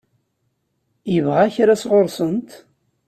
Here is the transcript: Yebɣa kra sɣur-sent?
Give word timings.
Yebɣa 1.13 1.43
kra 1.55 1.75
sɣur-sent? 1.81 2.49